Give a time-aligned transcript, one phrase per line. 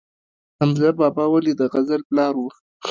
[0.59, 2.43] حمزه بابا ولې د غزل پلار و؟